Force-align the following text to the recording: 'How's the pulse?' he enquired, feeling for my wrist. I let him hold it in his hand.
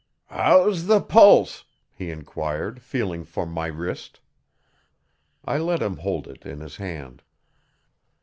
'How's 0.31 0.87
the 0.87 0.99
pulse?' 0.99 1.63
he 1.93 2.09
enquired, 2.09 2.81
feeling 2.81 3.23
for 3.23 3.45
my 3.45 3.67
wrist. 3.67 4.19
I 5.45 5.59
let 5.59 5.83
him 5.83 5.97
hold 5.97 6.27
it 6.27 6.43
in 6.43 6.59
his 6.59 6.77
hand. 6.77 7.21